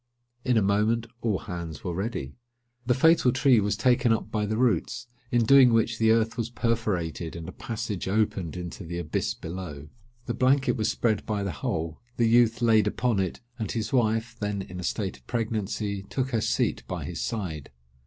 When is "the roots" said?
4.47-5.05